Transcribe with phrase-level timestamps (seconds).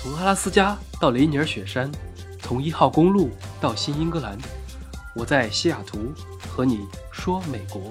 [0.00, 1.90] 从阿拉斯加到雷尼尔雪山，
[2.38, 4.38] 从一号公路到新英格兰，
[5.16, 7.90] 我在西雅图和你说美国。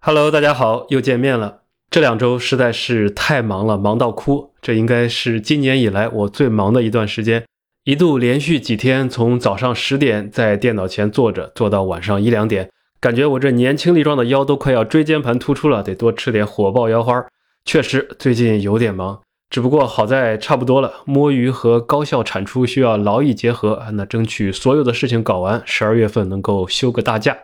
[0.00, 1.64] Hello，大家好，又见面了。
[1.90, 4.54] 这两周实在是太忙了，忙到哭。
[4.62, 7.44] 这应该是今年以来我最忙的一段时间，
[7.84, 12.70] 一度连续几天从早上十点在电脑前坐着，坐到晚上一两点。
[13.00, 17.26] 感觉我这年轻力壮的腰都快要椎间盘突出了，得多吃点火爆腰花。
[17.64, 20.92] 确实最近有点忙，只不过好在差不多了。
[21.06, 27.38] 摸鱼和高效产出需要劳逸结合，那争取所有的事情搞完，十二月份能够休个大假。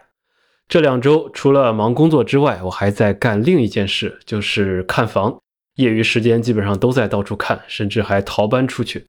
[0.68, 5.38] 这两周除了忙工作之外，我还在干另一件事，就是看房。
[5.76, 9.06] 业余时间基本上都在到处看，甚至还逃班出去。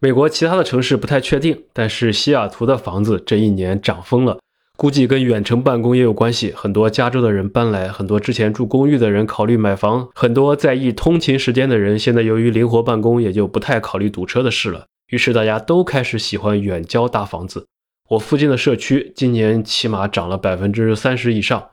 [0.00, 4.38] 美国其他的城市不太确定，但是西雅图的房子这一年涨疯了。
[4.78, 14.86] 估计跟远程办公也有关系，很多加州的人搬来，很多之前住公寓的人考虑买房，很多在意通勤时间的人，现在由于灵活办公，也就不太考虑堵车的事了。
[15.08, 17.66] 于是大家都开始喜欢远郊大房子。
[18.10, 21.70] 我附近的社区今年起码涨了百分之三十以上。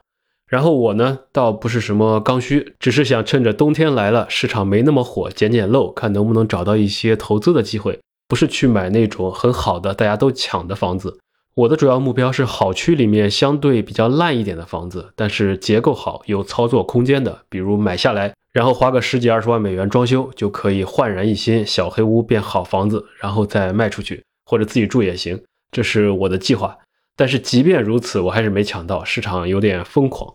[0.48, 11.20] 然后我呢，倒不是什么刚需，只是想趁着冬天来了，市场没那么火，捡捡漏，看能不能找到一些投资的机会，不是去买那种很好的大家都抢的房子。
[11.56, 26.76] 我的主要目标是好区里面相对比较烂一点的房子，但是结构好、有操作空间的，比如买下来，然后花个十几二十万美元装修，就可以焕然一新，小黑屋变好房子，然后再卖出去或者自己住也行，这是我的计划。
[27.16, 30.34] 但是即便如此，我还是没抢到，市场有点疯狂。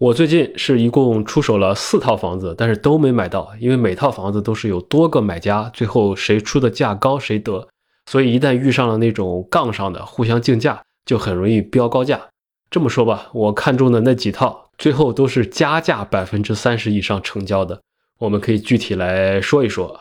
[0.00, 7.68] 我最近是一共出手了四套房子，但是都没买到，因为每套房子都是有多个买家，最后谁出的价高谁得。
[8.06, 12.28] 所以一旦遇上了那种杠上的互相竞价，就很容易标高价。
[12.70, 17.80] 这么说吧，我看中的那几套，最后都是加价百分之三十以上成交的。
[18.18, 20.00] 我们可以具体来说一说。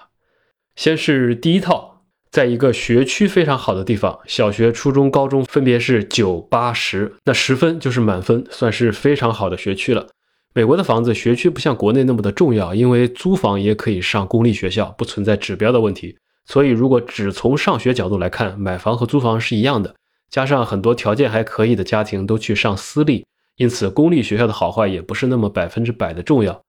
[0.75, 2.01] 先是第一套，
[2.31, 10.07] 在一个学区非常好的地方，小学、初中、高中分别是九、八、十，那十分就是满分，算是非常好的学区了。
[10.55, 16.17] 美国的房子学区不像国内那么的重要，因为租房也可以上公立学校，不存在指标的问题。
[16.45, 19.95] 所以，如果只从上学角度来看，买房和租房是一样的。
[20.29, 23.25] 加上很多条件还可以的家庭都去上私立，
[23.57, 26.59] 因此公立学校的好坏也不是那么百分之百的重要。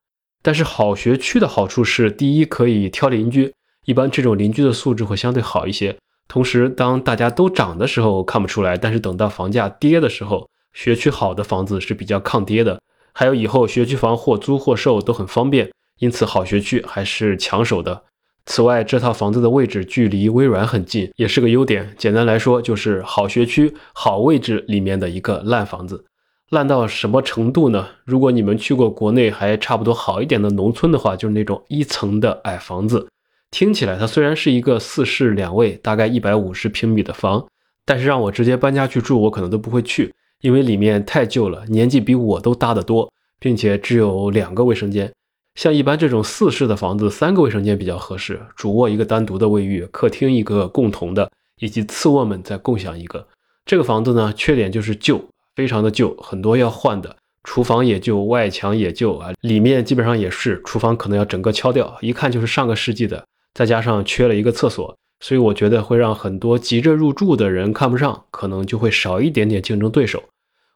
[0.43, 3.53] 但是好学区的好处是，第一可以挑邻居，
[3.87, 5.97] 一般这种邻居的素质会相对好一些。
[6.29, 12.79] 同时，当大家都涨的时候看不出来，但是等到房价跌的时候，学区好的房子是比较抗跌的。
[13.13, 18.05] 还有以后学区房或租或售都很方便，因此好学区还是抢手的。
[18.47, 21.95] 此外，这套房子的位置距离微软很近，也是个优点。
[21.97, 26.05] 简单来说，就是好学区、好位置里面的一个烂房子。
[26.51, 27.89] 烂到什么程度呢？
[28.05, 33.09] 如果你们去过国内还差不多好一点的农村的话，就是那种一层的矮房子。
[33.51, 37.45] 听起来它虽然是一个四室两卫，大概一百五十平米的房，
[37.87, 40.13] 但是让我直接搬家去住，我可能都不会去，
[40.43, 43.11] 因为里面太旧了，年纪比我都大得多，
[43.41, 45.11] 并且只有两个卫生间。
[45.55, 53.27] 像一般这种四室的房子，三个卫生间比较合适，主卧一个单独的卫浴，客厅一个共同的，以及次卧们再共享一个。
[53.65, 57.17] 这个房子呢，缺点就是旧，非常的旧，很多要换的。
[57.45, 63.25] 厨房也旧，外墙也旧啊，里面基本上也是，厨房可能要整个敲掉，一看就是上个世纪的。
[63.53, 70.23] 再加上缺了一个厕所，所以我觉得会让很多急着入住的人看不上，可能就会少一点点竞争对手。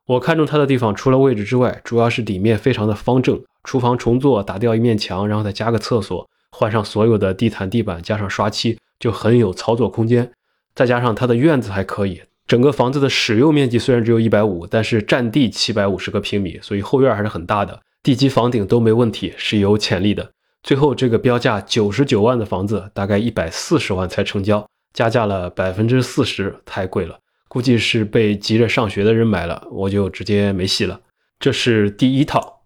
[0.09, 3.39] 我看中它的地方，除了位置之外，主要是里面非常的方正。
[3.63, 10.33] 厨房重做，打掉一面墙，然后再加个厕所，换上所有的地毯、地板，加上刷漆，就很有操作空间。
[10.75, 20.31] 再加上它的院子还可以，整个房子的使用面积虽然只有一百五，但是占地七百五十个平米，所以后院还是很大的，地基、房顶都没问题，是有潜力的。
[20.63, 31.01] 最后这个标价九十九万的房子，大概一百四十万才成交，加价了百分之四十，太贵了，估计是被急着上学的人买了，我就直接没戏了。
[31.41, 32.63] 这是第一套。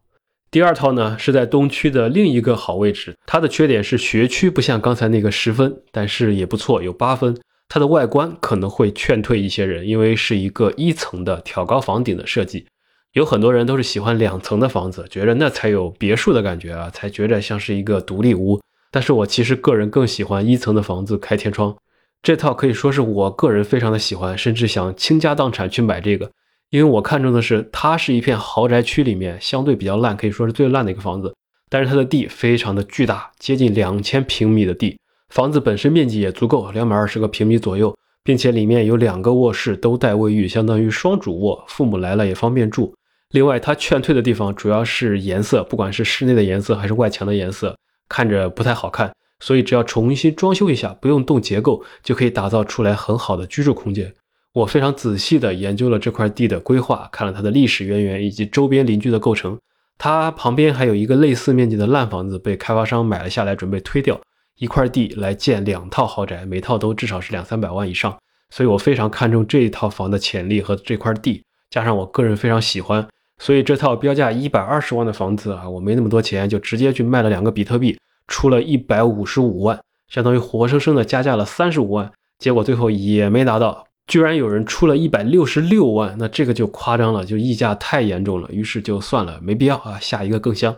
[0.51, 7.35] 第二套呢是在东区的另一个好位置，它的缺点是学区不像刚才那个十分，但是也不错，有八分。
[7.69, 12.67] 它的外观可能会劝退一些人，因为是一个一层的挑高房顶的设计。
[13.13, 18.61] 有很多人都是喜欢两层的房子，觉得那才有别墅的感觉啊，才觉得像是一个独立屋。
[18.91, 21.75] 但是我其实个人更喜欢一层的房子开天窗，
[22.23, 26.31] 这套可以说是我个人非常的喜欢，甚至想倾家荡产去买这个。
[26.71, 31.35] 因为我看中的是，它是一片豪宅区里面相对比较烂，可以说是最烂的一个房子。
[31.69, 34.97] 但是它的地非常的巨大，接近两千平米的地，
[35.31, 42.95] 房子本身面积也足够，两百二十个平米左右，并且里面有两个卧室都带卫浴，相当于双主卧，父母来了也方便住。
[43.31, 47.77] 另外，它劝退的地方主要是颜色，不管是室内的颜色还是外墙的颜色，
[48.09, 49.11] 看着不太好看。
[49.43, 54.15] 所以只要重新装修一下，不用动结构，就可以打造出来很好的居住空间。
[54.53, 59.59] 我非常仔细地研究了这块地的规划，看了它的历史渊源以及周边邻居的构成。
[59.99, 64.21] 它旁边还有一个类似面积的烂房子被开发商买了下来，准备推掉
[64.59, 68.17] 一块地来建两套豪宅，每套都至少是两三百万以上。
[68.51, 73.05] 所以我非常看重这一套房的潜力和这块地，加上我个人非常喜欢，
[73.39, 77.99] 所以这套标价一百二十万的房子啊，我没那么多钱，就直接去卖了两个比特币。
[78.33, 90.75] 出了一百五十五万，相当于活生生的加价了三十五万，结果最后也没拿到，居然有人出了一百六十六万，那这个就夸张了，就溢价太严重了，于是就算了，没必要啊，下一个更香。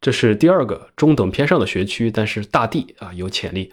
[0.00, 3.72] 这是第二个中等偏上的学区，但是大地啊有潜力。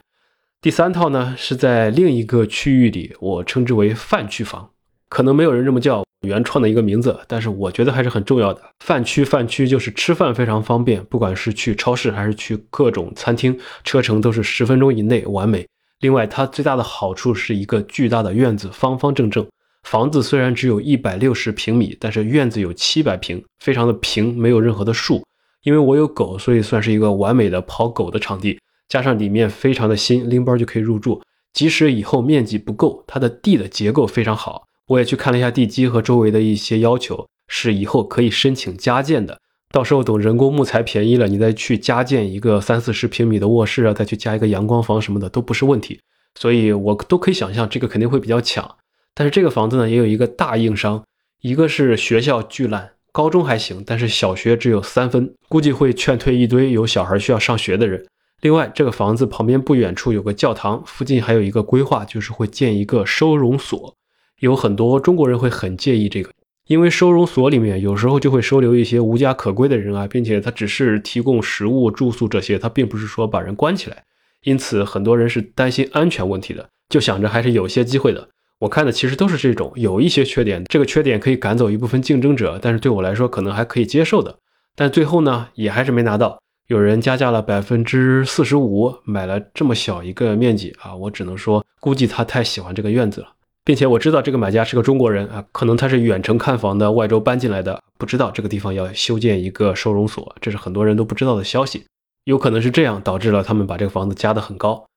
[0.60, 4.72] 第三套呢是在另一个区域里，我称之为饭区房，
[5.10, 6.04] 可能没有人这么叫。
[6.28, 8.62] 原创的一个名字，但是我觉得还是很重要的。
[8.82, 15.66] 饭区，饭区就是吃饭非常方便，不管是去超市还是去各种餐厅，车程都是十分钟以内，完美。
[16.02, 19.48] 另外，它最大的好处是一个巨大的院子，方方正正。
[19.84, 25.24] 房子虽然只有一百六十平米，但是院子有七百平，非常的平，没有任何的树。
[25.64, 28.60] 因为我有狗，所以算是一个完美的跑狗的场地。
[28.90, 31.22] 加上里面非常的新，拎包就可以入住。
[31.54, 34.66] 即使以后面积不够，它的地的结构非常好。
[34.90, 39.40] 我也去看了一下地基和周围的一些要求，是以后可以申请加建的。
[39.72, 46.00] 到时候等人工木材便宜了，你再去加建一个三四十平米的卧室啊，再去加一个阳光房什么的都不是问题。
[46.40, 48.78] 所以我都可以想象这个肯定会比较抢。
[49.14, 51.04] 但是这个房子呢，也有一个大硬伤，
[51.42, 58.04] 一个是学校巨烂，高中还行，但是小学只有三分，估计会劝退一堆有小孩需要上学的人。
[58.42, 63.94] 另外，这个房子旁边不远处有个教堂，附近还有一个规划，就是会建一个收容所。
[64.40, 66.32] 有很多中国人会很介意这个，
[66.68, 74.04] 因为收容所里面有时候就会收留一些无家可归的人啊，并且他只是提供食物、住宿这些，他并不是说把人关起来，
[74.44, 78.30] 因此很多人是担心安全问题的，就想着还是有些机会的。
[78.60, 84.38] 我看的其实都是这种，有一些缺点，这个缺点可以赶走一部分竞争者，但是对我来说可能还可以接受的。
[84.76, 93.28] 但最后呢，也还是没拿到，有人加价了百分之四十五，买了这么小一个面积啊，我只能说，估计他太喜欢这个院子了。
[93.70, 101.86] 并且我知道这个买家是个中国人啊，可能他是远程看房的，外州搬进来的，不知道这个地方要修建一个收容所，这是很多人都不知道的消息。
[102.24, 104.88] 有可能是这样导致了他们把这个房子加得很高。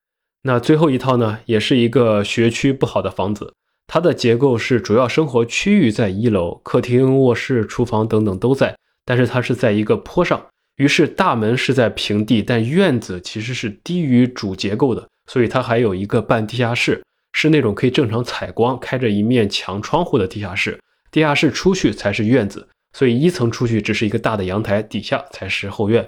[0.41, 3.53] 那最后一套呢，也是一个学区不好的房子，
[3.85, 8.75] 它的结构是主要生活区域在一楼，客厅、卧室、厨房等等都在，
[9.05, 10.43] 但是它是在一个坡上，
[10.77, 17.03] 于是大门是在平地，但院子其实是低于主结构的，所以它还有一个半地下室。
[17.33, 20.79] 是那种可以正常采光、开着一面墙窗户的地下室，
[21.11, 26.05] 地下室出去才是院子，所以一层出去只是一个大的阳台，底下才是后院。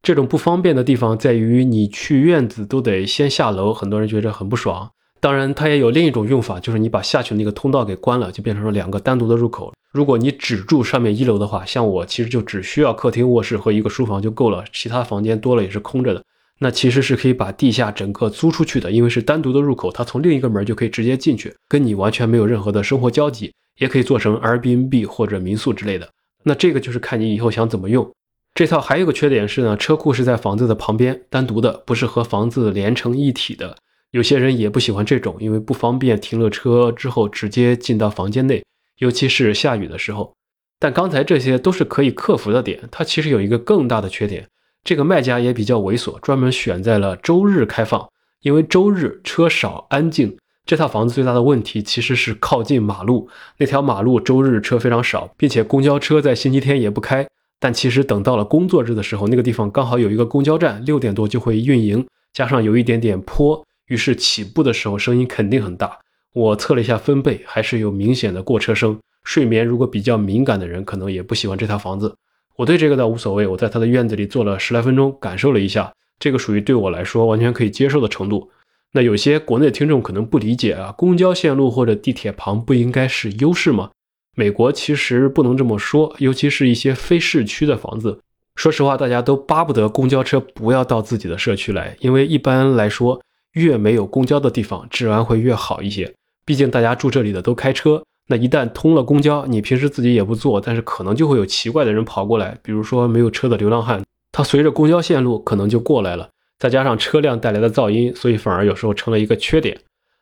[0.00, 4.88] 这种不方便的地方在于，你去院子都得先下楼，很多人觉得很不爽。
[5.20, 9.74] 当然，它也有另一种用法，就是你把下去的那个通道给关了，就变成了两个单独的入口。
[9.92, 16.22] 如果你只住上面一楼的话，像我其实就只需要客厅、卧室和一个书房就够了，其他房间多了也是空着的。
[16.58, 26.08] 那其实是可以把地下整个租出去的，因为是单独的入口，它从另一个门就可以直接进去，跟你完全没有任何的生活交集，也可以做成 Airbnb 或者民宿之类的。
[26.42, 28.10] 那这个就是看你以后想怎么用。
[28.54, 33.76] 这套还有个缺点是呢，车库是在房子的旁边，单独的，不是和房子连成一体的。
[34.10, 38.64] 有些人也不喜欢这种，因为不方便停了车之后直接进到房间内，
[38.98, 40.32] 尤其是下雨的时候。
[40.80, 44.48] 但刚才这些都是可以克服的点，它其实有一个更大的缺点。
[44.88, 48.08] 这个卖家也比较猥琐，专门选在了周日开放，
[48.40, 50.34] 因为周日车少安静。
[50.64, 53.28] 这套房子最大的问题其实是靠近马路，
[53.58, 57.28] 那条马路周日车非常少，并且公交车在星期天也不开。
[57.60, 65.98] 但其实等到了工作日的时候，那个地方刚好有一个公交站，六点多就会运营，加上有一点点坡，于是起步的时候声音肯定很大。
[66.32, 68.98] 我测了一下分贝，还是有明显的过车声。
[69.22, 72.14] 睡眠如果比较敏感的人，可能也不喜欢这套房子。
[72.58, 78.50] 我对这个倒无所谓，我在他的院子里坐了十来分钟，感受了一下，这个属于对我来说完全可以接受的程度。
[78.90, 83.90] 那有些国内听众可能不理解啊，公交线路或者地铁旁不应该是优势吗？
[84.34, 88.18] 美国其实不能这么说，尤其是一些非市区的房子。
[88.56, 93.22] 说实话，大家都巴不得公交车不要到自己的社区来，因为一般来说，
[93.52, 96.12] 越没有公交的地方，治安会越好一些。
[96.44, 98.02] 毕竟大家住这里的都开车。
[98.28, 109.80] 那一旦通了公交，你平时自己也不坐，但是可能就会有奇怪的人跑过来，比如说没有车的流浪汉，他随着公交线路可能就过来了，再加上车辆带来的噪音，所以反而有时候成了一个缺点。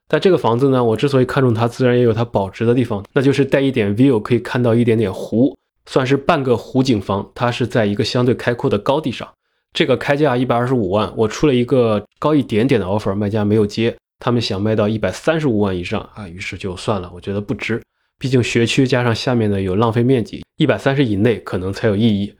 [0.08, 5.56] 但这个房子呢，我之所以看中它，自然也有它保值的地方，那就是带一点 view，可以看到一点点湖。
[5.88, 9.28] 算是半个湖景房，它是在一个相对开阔的高地上。
[9.72, 17.80] 这个开价一百二十五万，我出了一个高一点点的 offer，卖家没有接，他们想卖到一百三十五万以上啊，于是就算了，我觉得不值，
[18.18, 22.34] 毕竟学区加上下面的有浪费面积，一百三十以内可能才有意义。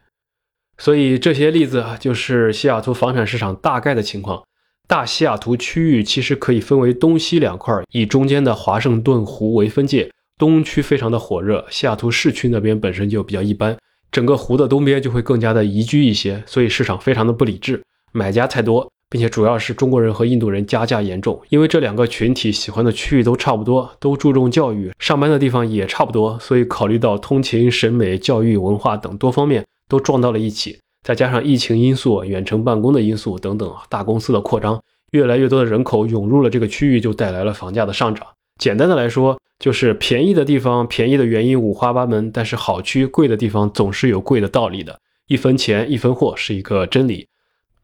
[0.78, 4.42] 所以这些例子啊，就是西雅图房产市场大概的情况。
[4.88, 13.76] 大西雅图区域其实可以分为东西两块，以中间的华盛顿湖为分界，东区非常的火热，西雅图市区那边本身就比较一般。
[14.12, 21.40] 整个湖的东边就会更加的宜居一些，所以市场非常的不理智，买家太多，并且主要是中国人和印度人加价严重。
[21.48, 34.82] 因为这两个群体喜欢的区域都差不多，都注重教育，上班的地方也差不多，所以考虑到通勤、审美、教育、文化等多方面都撞到了一起，再加上疫情因素、远程办公的因素等等，大公司的扩张，
[35.12, 38.26] 越来越多的人口涌入了这个区域，就带来了房价的上涨。
[38.60, 39.36] 简单的来说。
[39.58, 45.00] 就是便宜的地方，便宜的原因五花八门，但是好区贵的地方总是有贵的道理的。
[45.28, 47.26] 一分钱一分货是一个真理。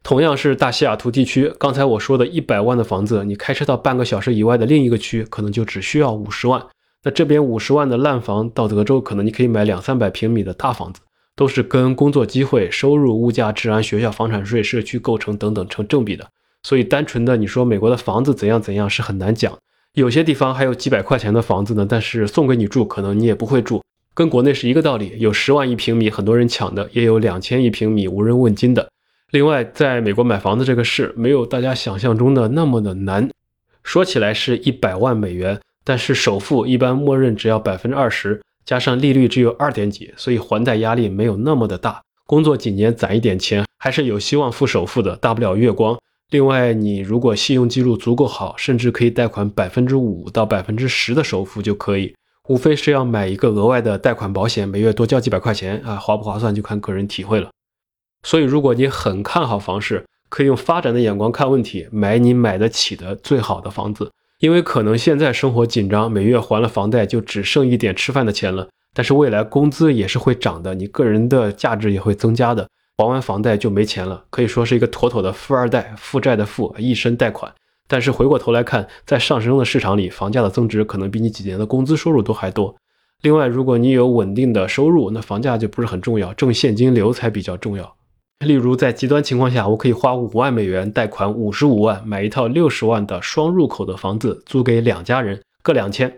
[0.02, 6.60] 同样是大西雅图地区，刚才我说的一百万的房子，你开车到半个小时以外的另一个区，可能就只需要五十万。
[7.04, 11.00] 那这边五十万的烂房到德州，可能你可以买两三百平米的大房子，
[11.36, 16.26] 都是跟工作机会、收入、物价、治安、学校、房产税、社区构成等等成正比的。
[16.64, 19.56] 所以单纯的你说美国的房子怎样怎样是很难讲。
[19.94, 23.82] 有些地方还有几百块钱的房子呢，但是送给你住，可能你也不会住，
[24.14, 25.12] 跟国内是一个道理。
[25.18, 28.88] 有十万一平米，很多人抢的，也有两千一平米无人问津的。
[29.32, 33.30] 另外，在美国买房子这个事，没有大家想象中的那么的难。
[33.82, 42.02] 说起来是一百万美元，但是首付一般默认只要百分之二十，加上利率只有二点几，所以还贷压力没有那么的大。
[42.26, 45.98] 工作几年攒一点钱，还是有希望付首付的，大不了月光。
[46.28, 52.14] 另外，你如果信用记录足够好，甚至可以贷款百分之五到百分之十的首付就可以，
[52.48, 57.48] 无非是要买一个额外的贷款保险，每月多交几百块钱啊，划不划算就看个人体会了。
[58.22, 64.10] 所以，如果你很看好房市，可以用发展的眼光看问题，买你买得起的最好的房子。
[64.38, 72.66] 因为可能现在生活紧张，每月还了房贷就只剩一点吃饭的钱了，但是未来工资也是会涨的，你个人的价值也会增加的。
[72.96, 77.52] 还完房贷就没钱了，可以说是一个妥妥的富二代，负债的负，一身贷款。
[77.88, 82.74] 但是回过头来看，在上升的市场里，房价的增值可能比你几年的工资收入都还多。
[83.22, 87.96] 另外，如果你有稳定的收入，那房价就不是很重要，挣现金流才比较重要。
[88.44, 96.12] 例如，在极端情况下，我可以花五万美元贷款五十五万，买一套六十万的双入口的房子，租给两家人，各两千。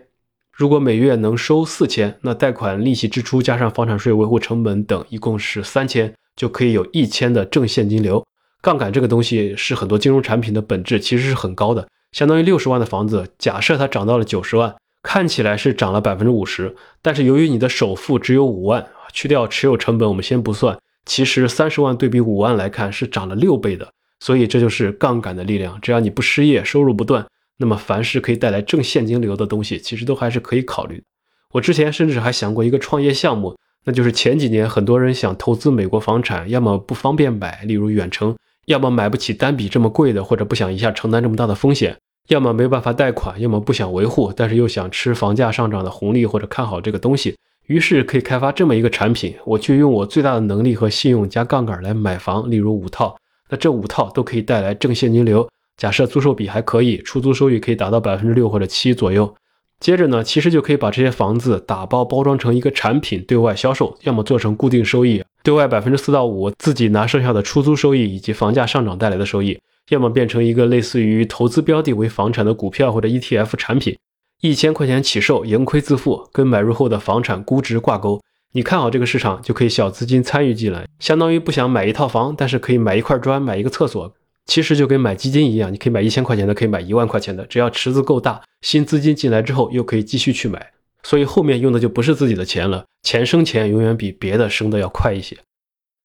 [0.51, 6.13] 如果每月能收四千，那贷款利息支出加上房产税、维护成本等，一共是三千。
[6.35, 8.21] 就可以有一千的正现金流。
[8.61, 11.87] 杠杆这个东西是很多金融产品的本质，其实是很高的。
[12.11, 23.87] 相当于六十万的房子，假设它涨到了九十万，看起来是涨了百分之五十，但是由于你的首付只有五万，去掉持有成本，我们先不算，其实三十万对比五万来看是涨了六倍的。
[24.19, 25.79] 所以这就是杠杆的力量。
[25.81, 27.25] 只要你不失业，收入不断，
[27.57, 31.03] 那么凡是可以带来正现金流的东西，其实都还是可以考虑。
[31.51, 33.55] 我之前甚至还想过一个创业项目。
[33.87, 38.33] 那就是前几年很多人想投资美国房产，要么不方便买，例如远程；
[38.65, 41.93] 要么买不起单笔这么贵的，或者不想一下承担这么大的风险；
[42.29, 47.35] 要么没有办法贷款，要么不想维护，但是又想吃房价上涨的红利或者看好这个东西。
[47.67, 53.15] 于是可以开发这么一个产品，我去用我最大的能力和信用加杠杆来买房，例如五套，
[53.49, 55.47] 那这五套都可以带来正现金流。
[55.77, 59.35] 假设租售比还可以，出租收益可以达到百分之六或者七左右。
[59.79, 69.57] 接着呢，其实就可以把这些房子打包包装成一个产品对外销售，要么做成固定收益，对外百分之四到五，自己拿剩下的出租收益以及房价上涨带来的收益；
[69.89, 73.97] 要么变成一个类似于投资标的为房产的股票或者 ETF 产品，
[74.41, 78.21] 一千块钱起售，盈亏自负，跟买入后的房产估值挂钩。
[78.51, 84.13] 你看好这个市场，就可以小资金参与进来，相当于不想买一套房，但是可以买一块砖，买一个厕所。
[84.45, 95.35] 其实就跟买基金一样，你可以买一千块钱的，可以买一万块钱的，只要池子够大，新资金进来之后又可以继续去买，所以后面用的就不是自己的钱了，钱生钱永远比别的生的要快一些。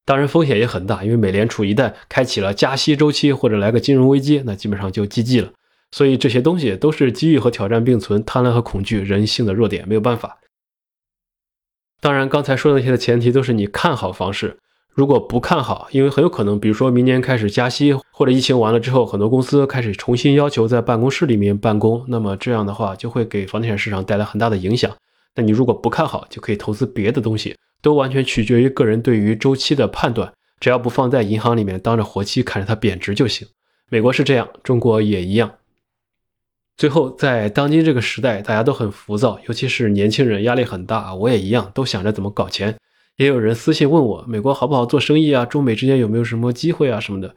[0.07, 5.51] 当然风险也很大，因为美联储一旦开启了加息周期或者来个金融危机，那基本上就 GG 了。
[5.91, 10.39] 所以这些东西都是机遇和挑战并存，贪婪和恐惧，人性的弱点，没有办法。
[12.01, 14.59] 当然刚才说的那些的前提都是你看好房市。
[14.93, 24.95] 如果不看好，因为很有可能，比如说明年开始加息，或者疫情完了之后，很多公司开始重新要求在办公室里面办公，那么这样的话就会给房地产市场带来很大的影响。
[25.37, 33.47] 那你如果不看好，就可以投资别的东西，都完全取决于个人对于周期的判断，只要不放在银行里面当着活期看着它贬值就行。
[33.89, 35.51] 美国是这样，中国也一样。
[36.81, 42.75] 最后，在当今这个时代，大家都很浮躁，尤其是年轻人压力很大，我也一样，都想着怎么搞钱。
[43.19, 45.45] 也有人私信问我，美国好不好做生意啊？
[45.45, 47.35] 中美之间有没有什么机会啊什么的？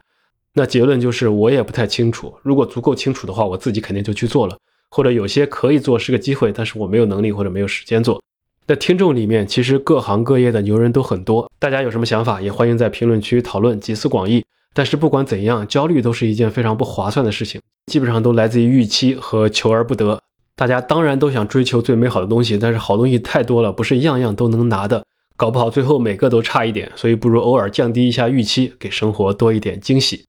[0.54, 2.34] 那结论就是我也不太清楚。
[2.42, 4.56] 如果足够清楚的话，我自己肯定就去做了。
[4.88, 8.22] 或者有些可以做是个机会，但是我没有能力或者没有时间做。
[8.66, 14.42] 那听众里面其实各行各业的牛人都很多，大家有什么想法也欢迎在评论区讨论，集思广益。
[14.74, 20.20] 但是不管怎样，焦虑都是一件非常不划算的事情，基本上都来自于预期和求而不得。
[20.56, 25.04] 大家当然都想追求最美好的东西，但是好东西太多了，不是样样都能拿的，
[25.36, 26.90] 搞不好最后每个都差一点。
[26.96, 30.26] 所以不如偶尔降低一下预期，给生活多一点惊喜。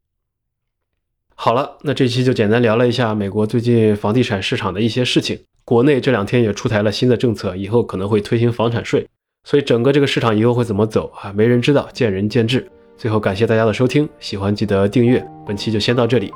[1.34, 5.40] 好了，那这期就简单聊了一下美国最近房地产市场的一些事情。
[5.64, 9.08] 国内这两天也出台了新的政策，以后可能会推行房产税，
[9.44, 11.34] 所以整个这个市场以后会怎么走啊？
[11.34, 12.70] 没人知道，见仁见智。
[12.98, 15.26] 最后感谢大家的收听，喜欢记得订阅。
[15.46, 16.32] 本期就先到这里，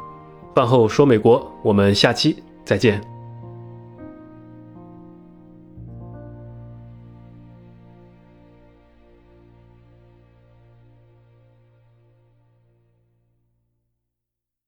[0.56, 3.19] 饭后说美国，我们下期再见。